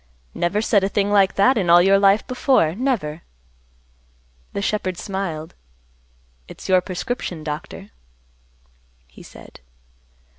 Never 0.33 0.63
said 0.63 0.83
a 0.83 0.89
thing 0.89 1.11
like 1.11 1.35
that 1.35 1.59
in 1.59 1.69
all 1.69 1.79
your 1.79 1.99
life 1.99 2.25
before, 2.25 2.73
never." 2.73 3.21
The 4.53 4.61
shepherd 4.63 4.97
smiled, 4.97 5.53
"It's 6.47 6.67
your 6.67 6.81
prescription, 6.81 7.43
Doctor," 7.43 7.91
he 9.07 9.21
said. 9.21 9.59